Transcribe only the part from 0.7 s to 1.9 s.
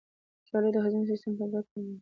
د هاضمې سیستم ته ګټه لري.